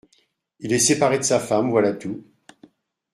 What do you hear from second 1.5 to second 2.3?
voilà tout.